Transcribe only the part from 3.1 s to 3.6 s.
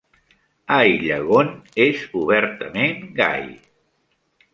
gai.